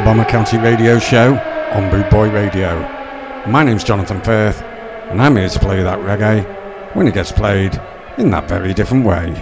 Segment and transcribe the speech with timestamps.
[0.09, 1.35] Bomber County radio show
[1.71, 2.79] on Boot Boy Radio.
[3.45, 4.59] My name's Jonathan Firth,
[5.11, 7.79] and I'm here to play that reggae when it gets played
[8.17, 9.39] in that very different way.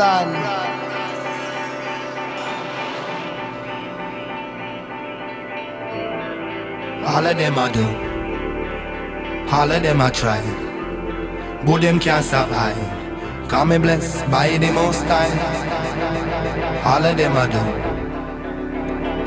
[0.00, 0.28] Run.
[7.10, 7.86] All of them I do.
[9.54, 10.40] All of them I try.
[11.66, 12.72] But them can't stop I.
[13.48, 15.36] Call me blessed by the most time.
[16.90, 17.62] All of them I do.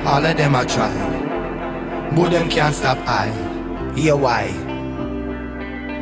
[0.09, 0.93] All of them I try.
[2.15, 3.27] But them can't stop I.
[3.95, 4.45] Hear why?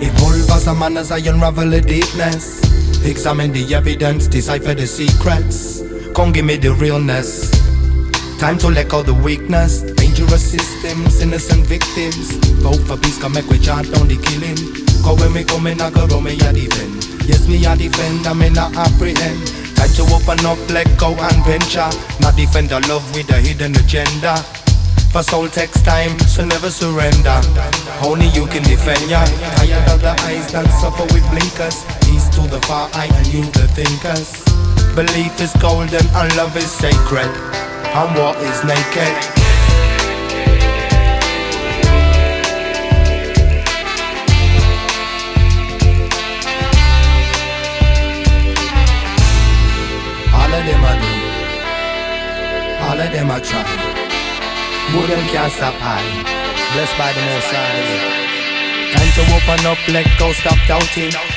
[0.07, 2.70] Evolve as a man as I unravel the deepness.
[3.03, 5.81] Examine the evidence, decipher the secrets.
[6.13, 7.49] Come give me the realness.
[8.39, 9.81] Time to let go the weakness.
[9.81, 12.37] Dangerous systems, innocent victims.
[12.61, 14.57] Vote for peace, come make we chant down the killing.
[15.03, 17.03] Cause when me come in, I go roll me a defend.
[17.25, 19.47] Yes, me I defend, I may not apprehend.
[19.75, 21.89] Time to open up, let go and venture.
[22.21, 24.37] Not defend love with a hidden agenda.
[25.11, 27.41] For soul takes time, so never surrender.
[28.01, 29.25] Only you can defend ya.
[29.57, 31.83] Tired of the eyes that suffer with blinkers.
[32.41, 34.43] To the far eye and you the thinkers.
[34.95, 37.29] Belief is golden and love is sacred.
[37.93, 39.13] And what is naked.
[50.33, 50.83] All of them
[53.29, 53.63] I I try.
[54.93, 56.01] But them can't stop high.
[56.73, 58.21] Blessed by the most high.
[58.93, 61.30] Time to open up, let go, stop doubting.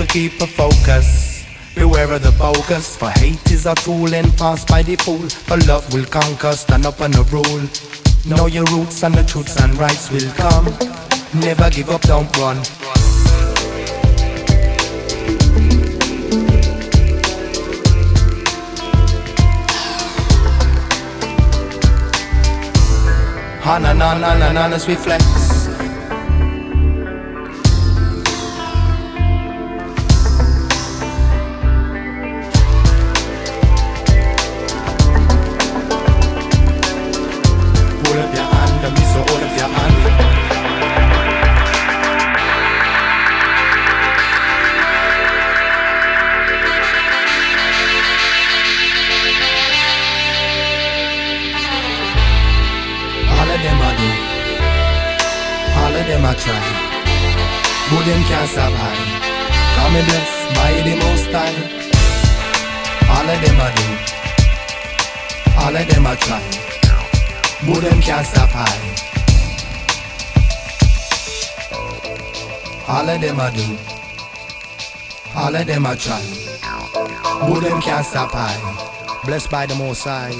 [0.00, 1.44] To keep a focus.
[1.74, 2.96] Beware of the bogus.
[2.96, 5.28] For hate is a tool and passed by the fool.
[5.46, 7.64] But love will conquer, stand up on the rule.
[8.24, 10.64] Know your roots and the truths and rights will come.
[11.34, 12.56] Never give up, don't run.
[23.60, 25.39] Hana na na na na na sweet flex.
[68.60, 69.10] High.
[72.88, 73.78] All of them I do.
[75.36, 76.22] All of them I try.
[77.48, 78.58] But them can't stop high.
[79.24, 80.30] Blessed by the most high.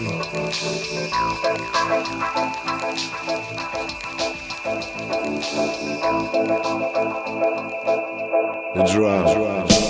[8.75, 9.90] The drum.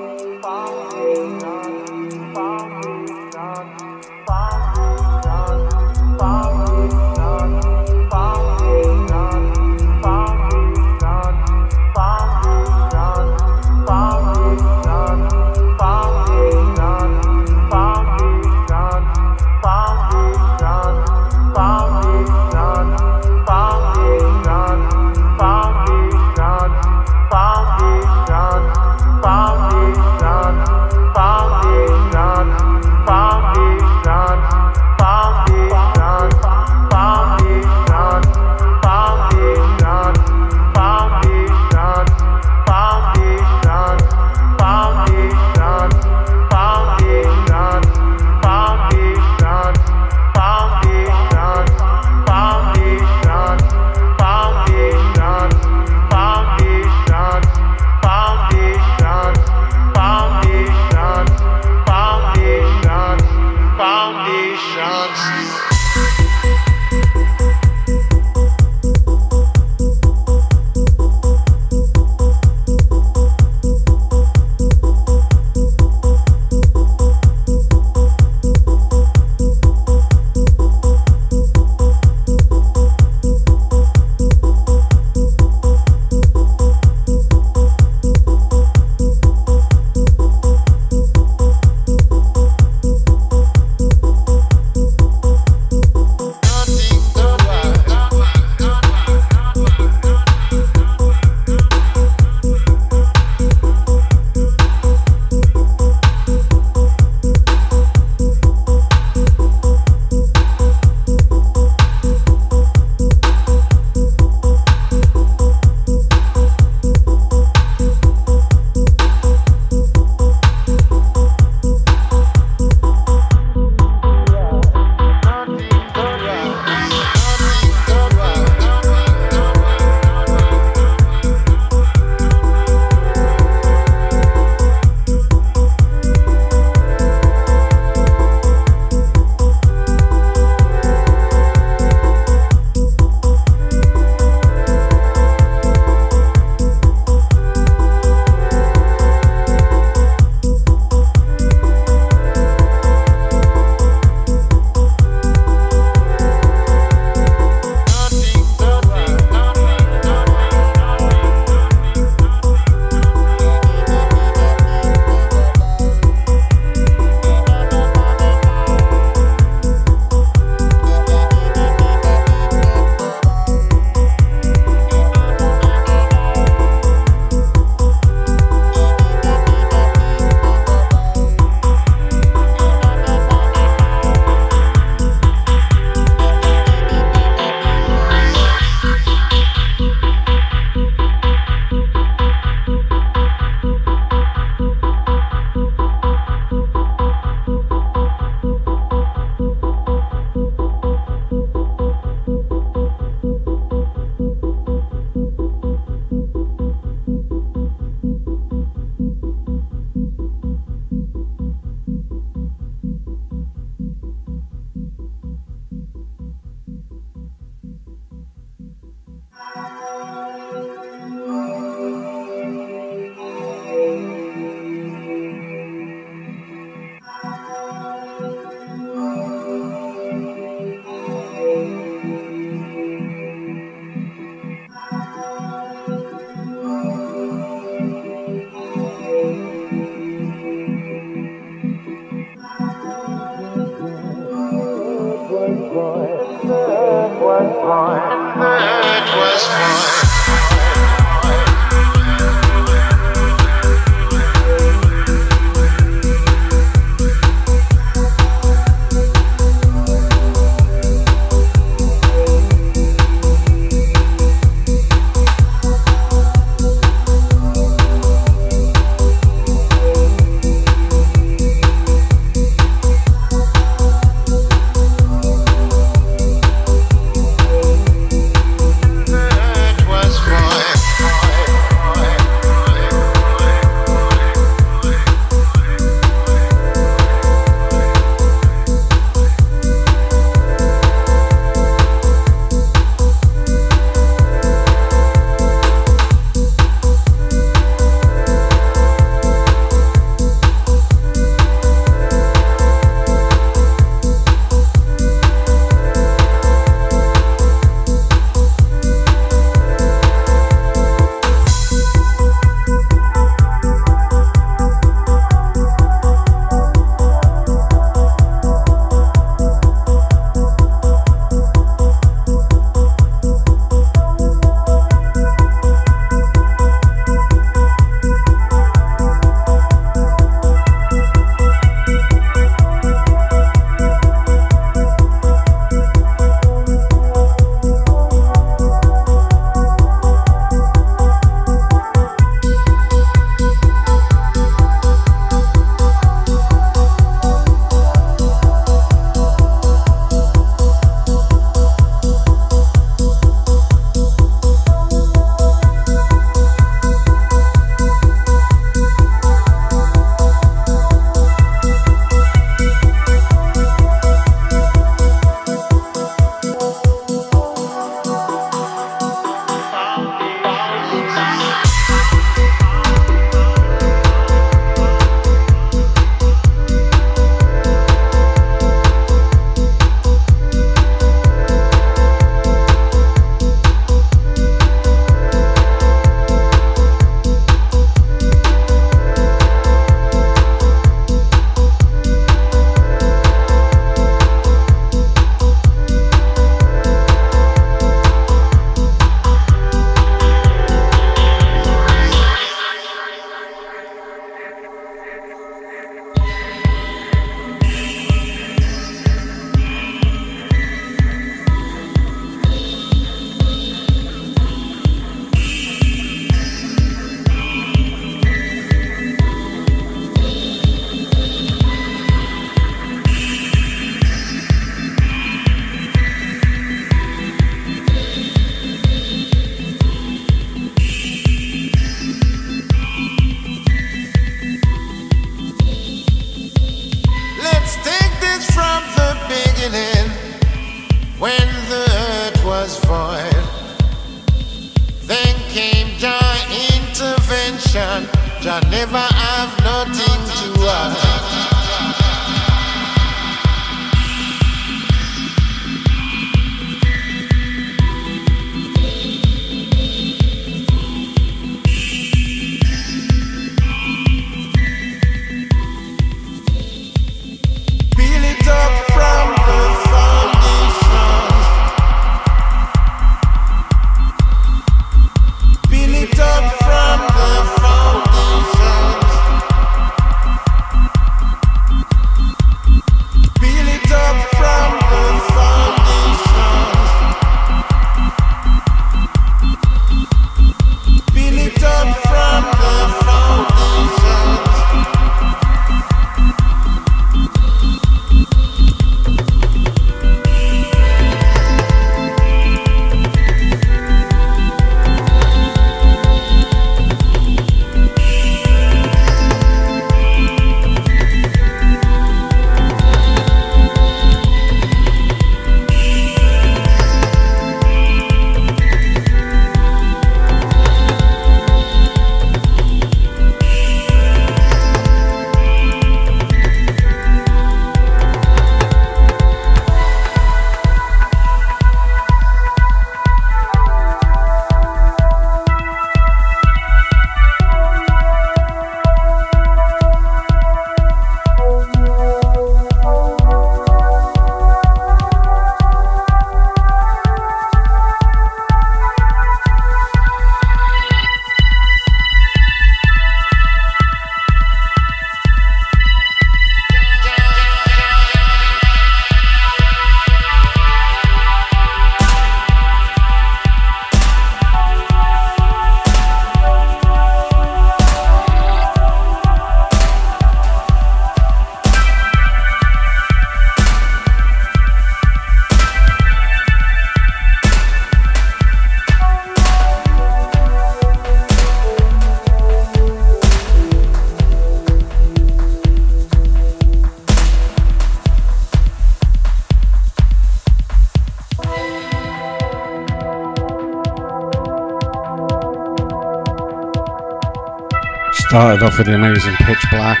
[598.32, 600.00] Started off with the amazing Pitch Black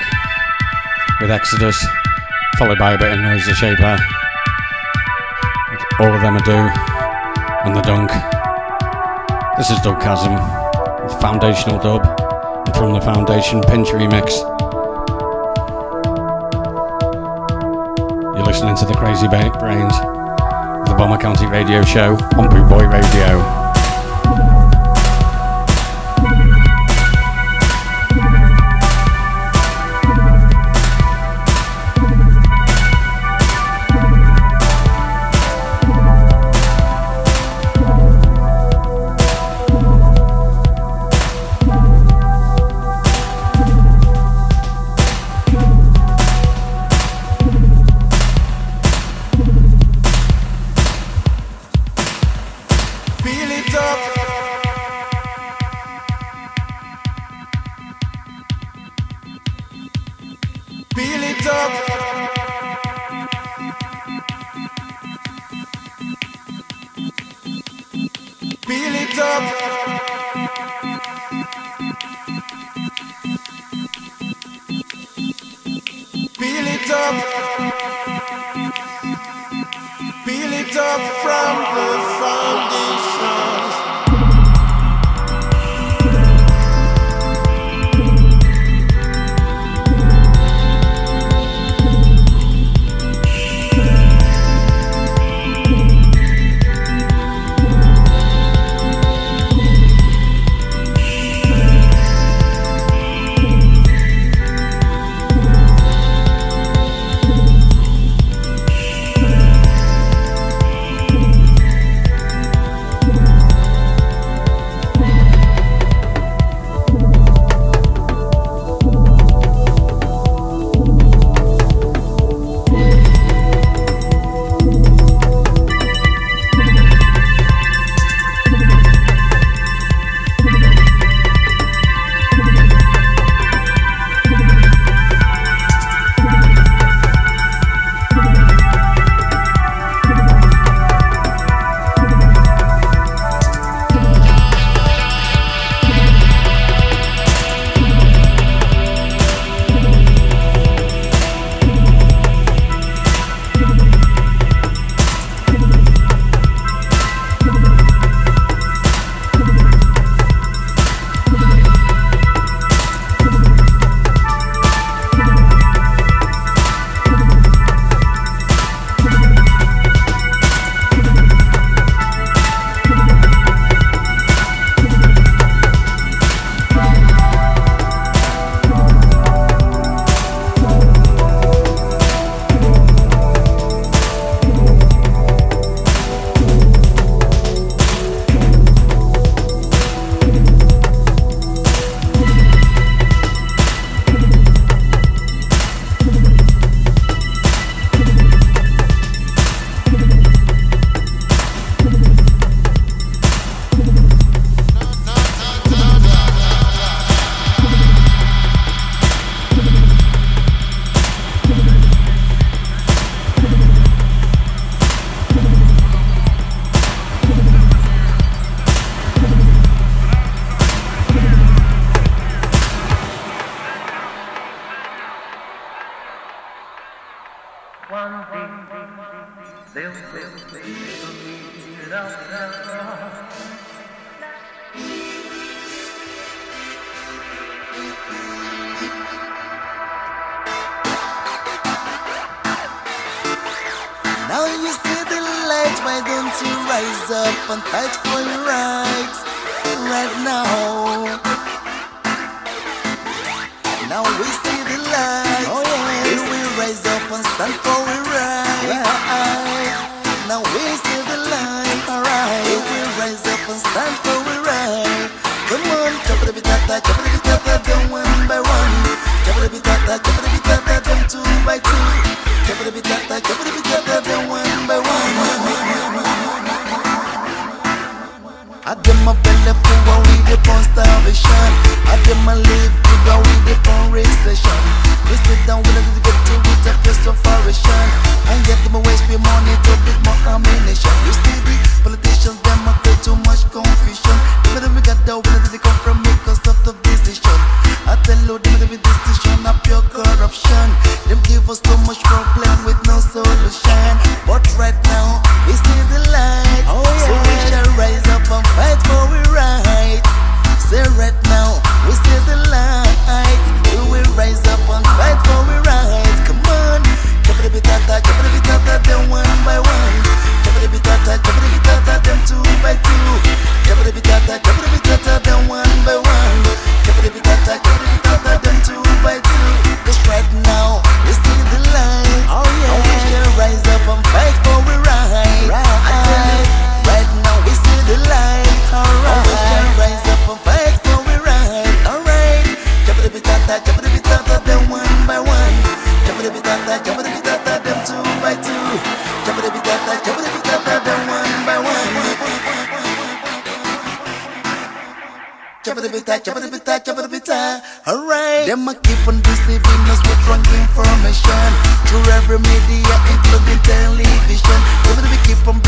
[1.20, 1.76] with Exodus,
[2.56, 3.98] followed by a bit of Noise the Shaper.
[6.00, 8.08] All of them are do, and the Dunk.
[9.58, 10.32] This is Dubkasm
[11.02, 12.06] with Foundational Dub,
[12.66, 14.40] and from the Foundation Pinch Remix.
[18.34, 19.92] You're listening to the Crazy Brains,
[20.88, 23.61] the Bomber County Radio Show on Boot Boy Radio.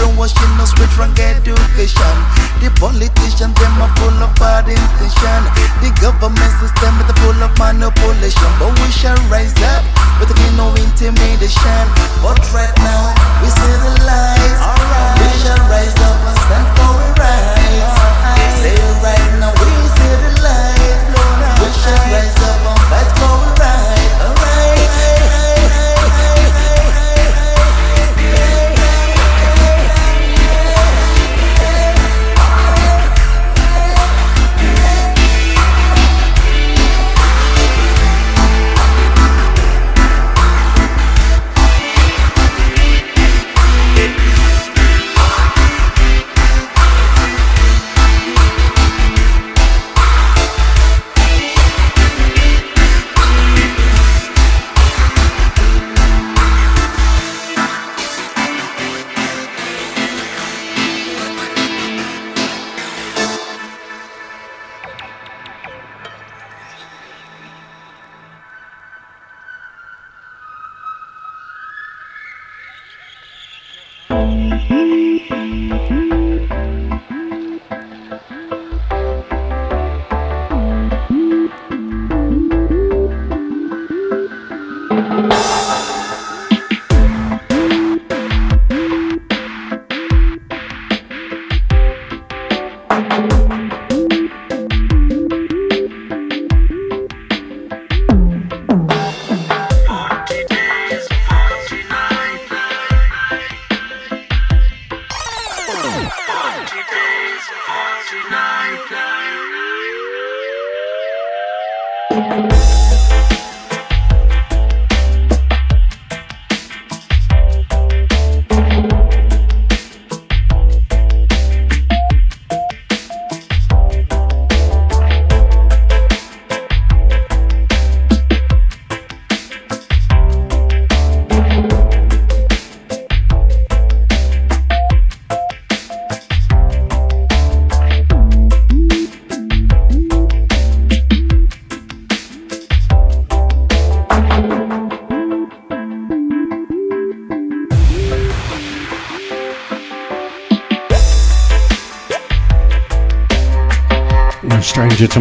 [0.04, 2.16] don't watch no speech wrong education.
[2.60, 5.40] The politicians, them are full of bad intention.
[5.80, 8.52] The government system is full of manipulation.
[8.60, 9.82] But we shall rise up
[10.20, 10.28] with
[10.60, 11.84] no intimidation.
[12.20, 14.60] But right now, we see the lies.
[14.60, 15.16] Right.
[15.16, 16.83] We shall rise up and stand for.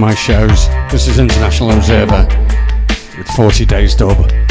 [0.03, 0.67] my shows.
[0.91, 2.27] This is International Observer
[3.17, 4.42] with 40 Days Dub.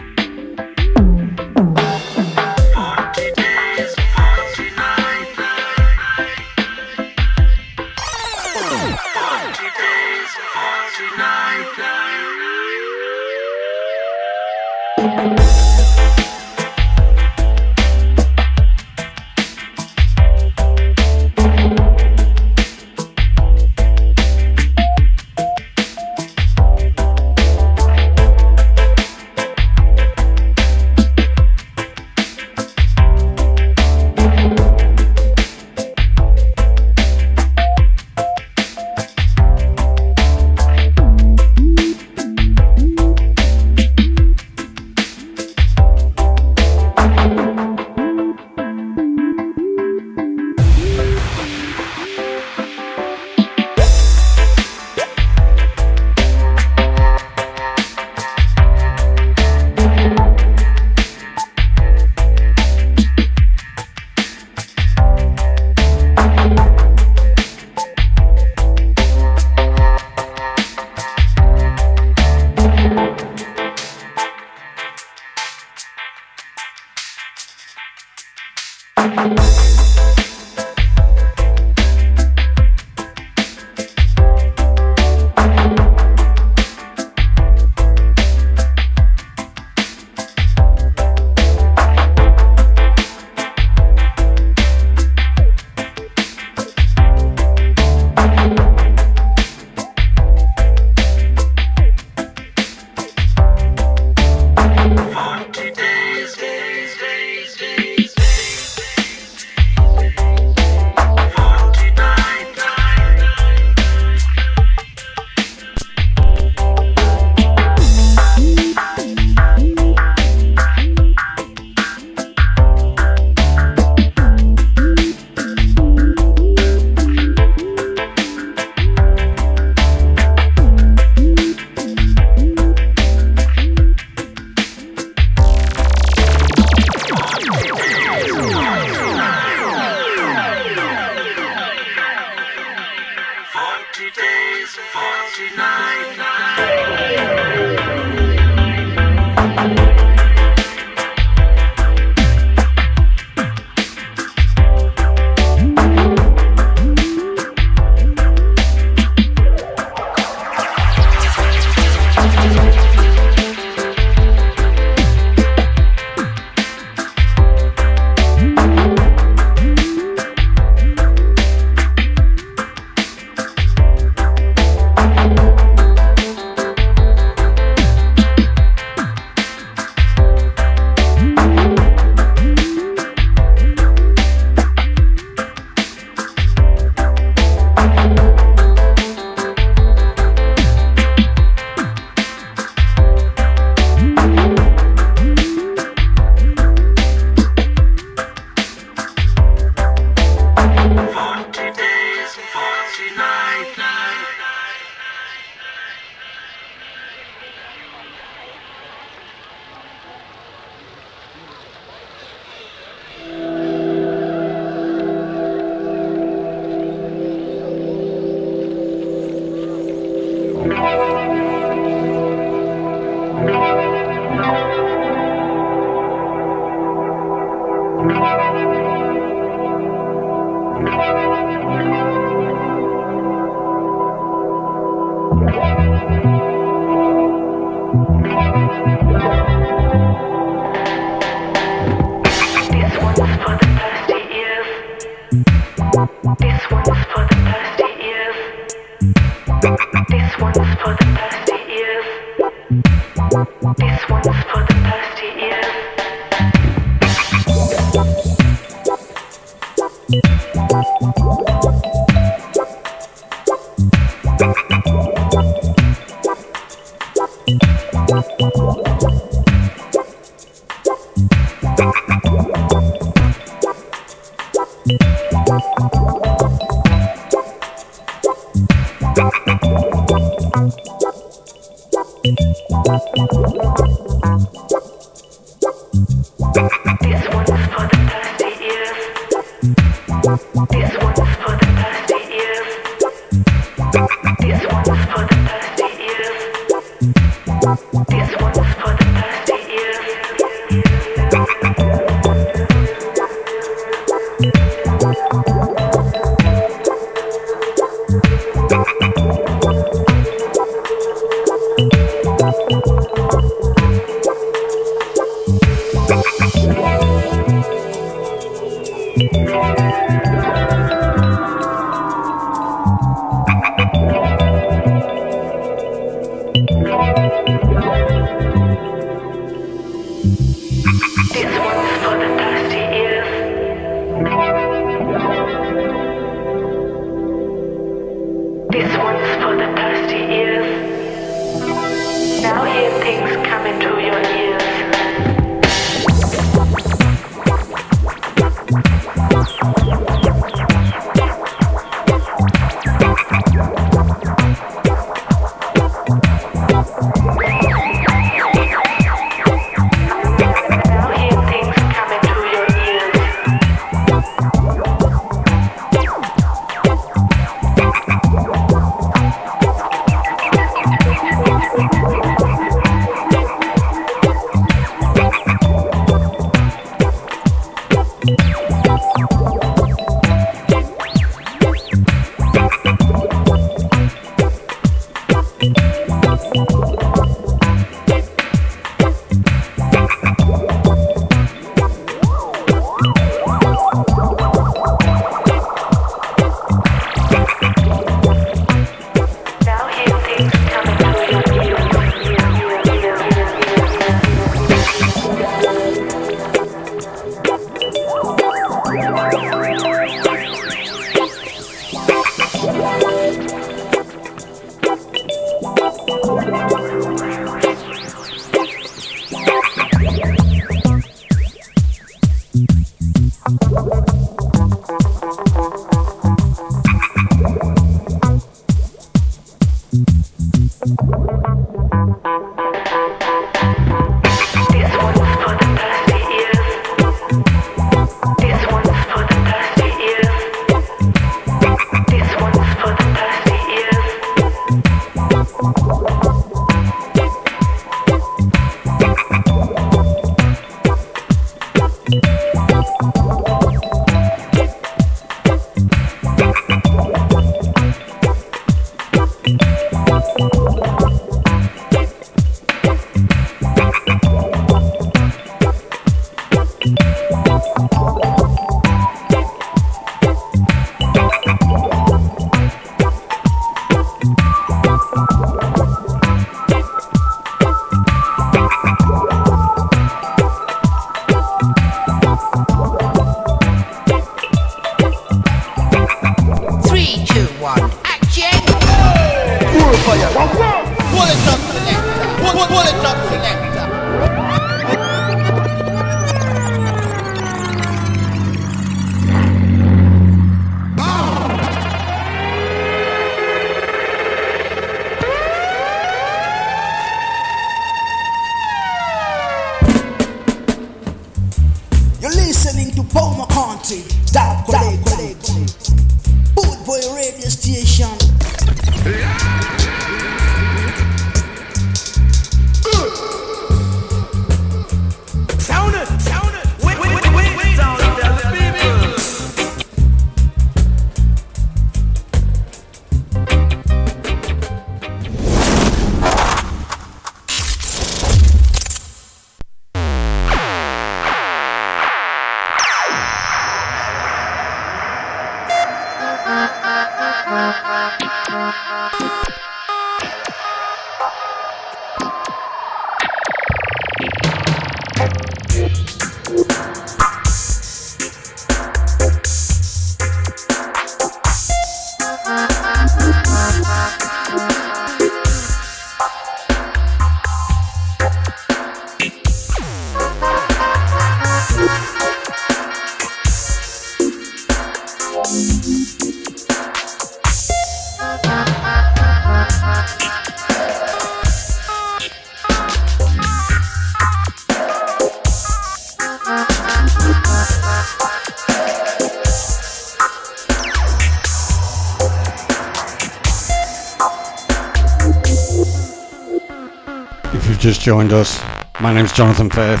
[598.08, 598.58] Joined us,
[599.02, 600.00] my name's Jonathan Firth,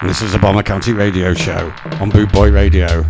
[0.00, 3.04] and this is the Bomber County Radio Show on Boot Boy Radio.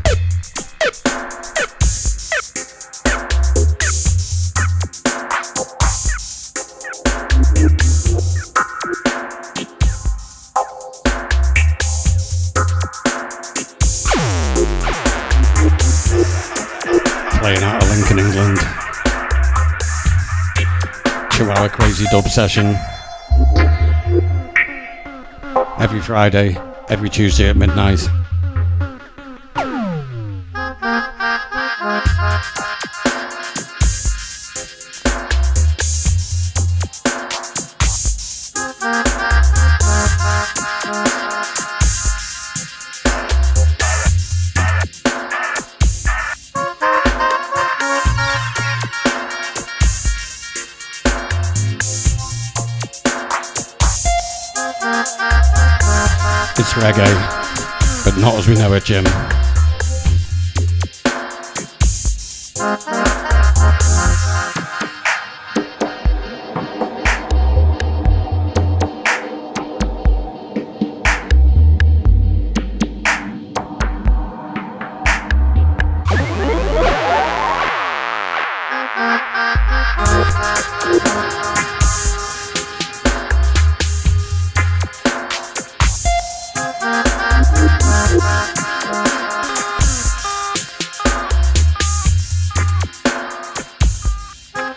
[17.41, 18.59] Playing out of Lincoln, England.
[21.33, 22.77] Two hour crazy dub session.
[26.05, 26.55] Friday,
[26.91, 28.07] every Tuesday at midnight.
[58.77, 59.14] It, Jim.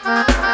[0.07, 0.46] This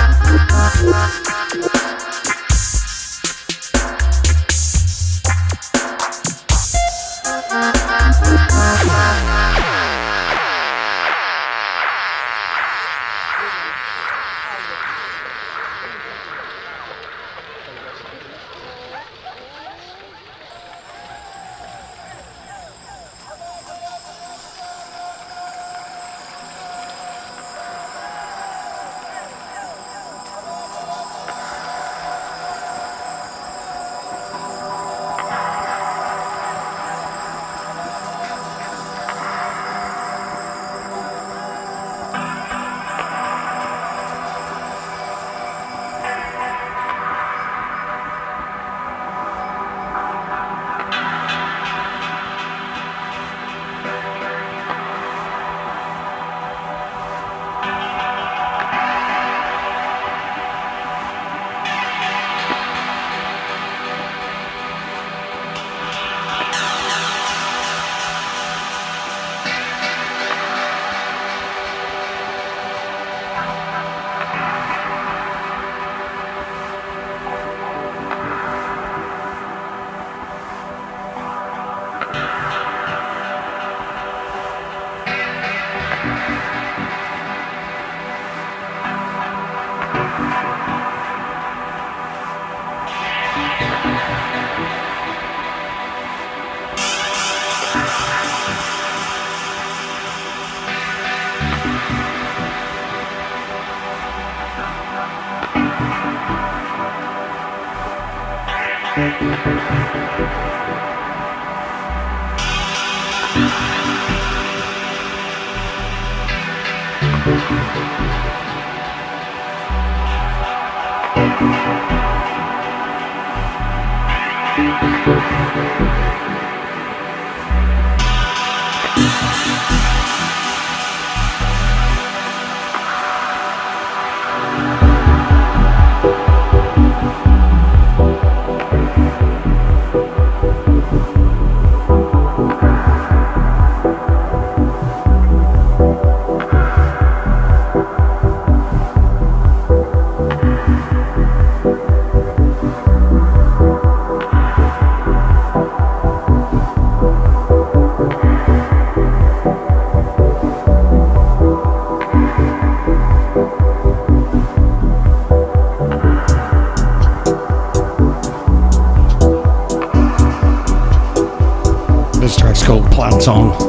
[173.14, 173.63] track's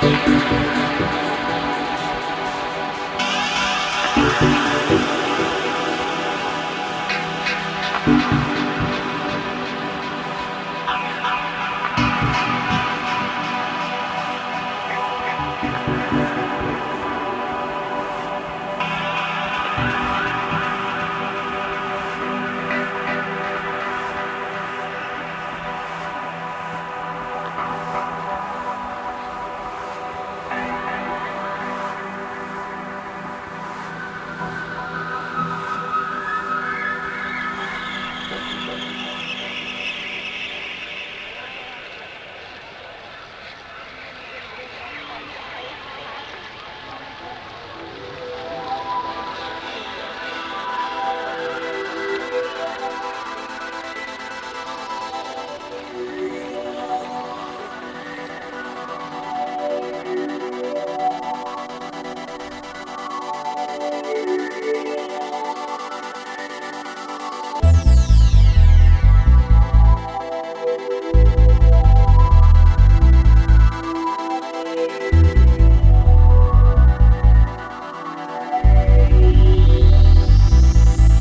[0.00, 1.27] Música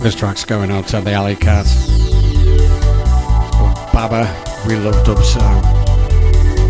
[0.07, 1.65] This track's going out to the Alley Cat.
[3.91, 4.23] Baba,
[4.65, 5.41] we love dub so.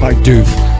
[0.01, 0.76] by Doof.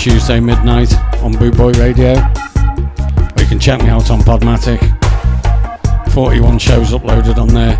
[0.00, 0.90] Tuesday midnight
[1.20, 2.12] on Boot Boy Radio.
[2.12, 4.80] Or you can check me out on Podomatic.
[6.12, 7.76] 41 shows uploaded on there.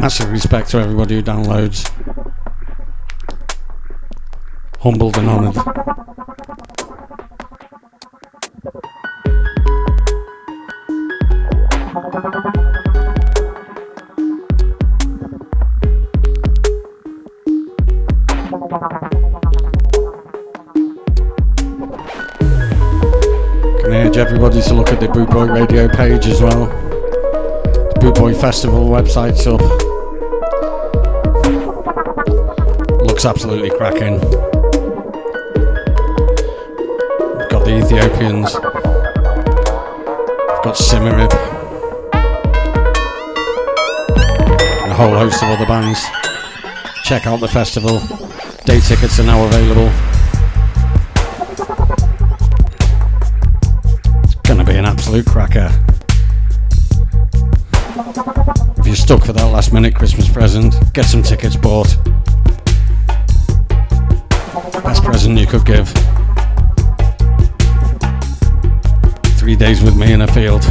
[0.00, 1.86] Massive respect to everybody who downloads.
[4.80, 6.05] Humbled and honoured.
[24.36, 26.66] Everybody to look at the Boot Boy Radio page as well?
[26.66, 29.62] The Boot Boy Festival website's up.
[33.00, 34.20] Looks absolutely cracking.
[37.38, 38.52] We've got the Ethiopians.
[38.52, 38.62] We've
[40.62, 41.32] got Symarip.
[44.82, 46.04] And a whole host of other bands.
[47.04, 48.00] Check out the festival.
[48.66, 50.15] Day tickets are now available.
[55.16, 55.70] Absolute cracker.
[58.78, 61.96] If you're stuck for that last minute Christmas present, get some tickets bought.
[64.84, 65.88] Best present you could give.
[69.38, 70.64] Three days with me in a field.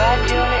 [0.00, 0.59] radio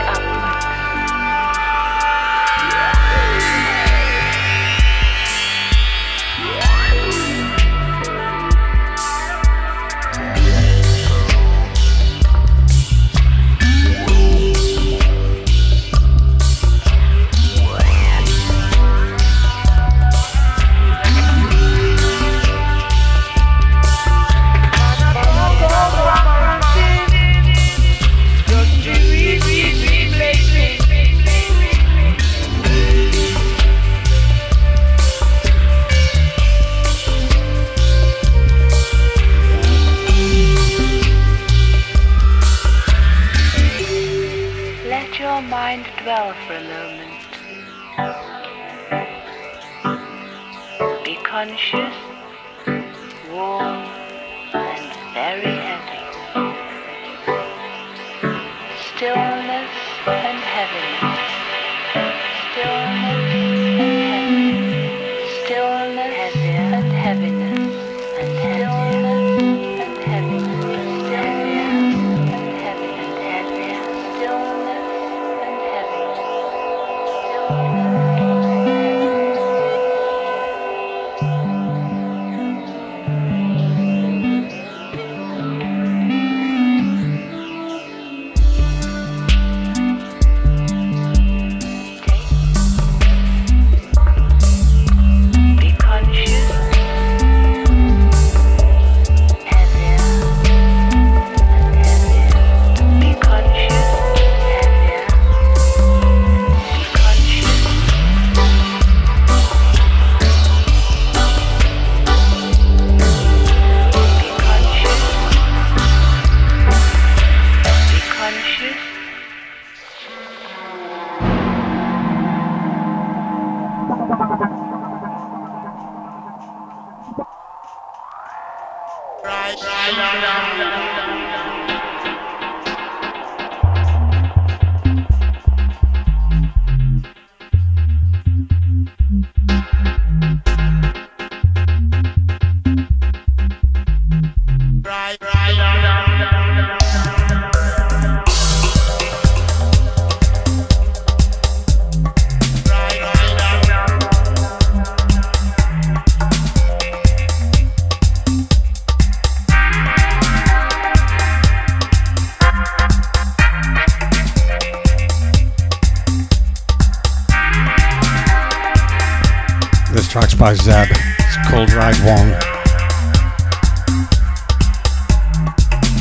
[170.40, 170.88] by Zeb.
[170.90, 172.30] It's called Ride One.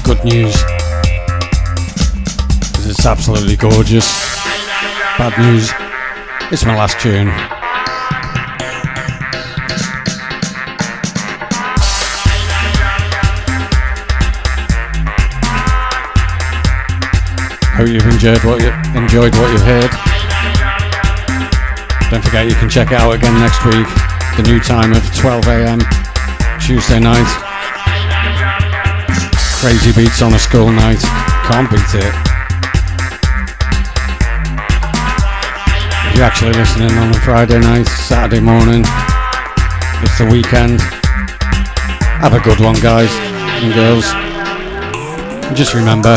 [0.05, 0.55] Good news.
[2.87, 4.07] It's absolutely gorgeous.
[5.17, 5.69] Bad news.
[6.53, 7.27] It's my last tune.
[17.75, 19.91] Hope you've enjoyed what you enjoyed what you've heard.
[22.09, 24.08] Don't forget you can check it out again next week.
[24.39, 25.79] The new time of 12 a.m.
[26.61, 27.27] Tuesday night.
[29.59, 31.01] Crazy beats on a school night.
[31.51, 32.15] Can't beat it.
[36.07, 38.85] If you're actually listening on a Friday night, Saturday morning,
[40.01, 40.79] it's the weekend.
[42.23, 44.05] Have a good one, guys and girls.
[45.49, 46.15] And just remember,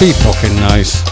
[0.00, 1.11] be fucking nice.